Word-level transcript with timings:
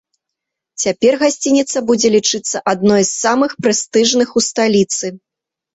Цяпер 0.83 1.17
гасцініца 1.23 1.77
будзе 1.89 2.11
лічыцца 2.17 2.63
адной 2.75 3.03
з 3.11 3.15
самых 3.27 3.51
прэстыжных 3.69 4.27
у 4.37 4.49
сталіцы. 4.49 5.05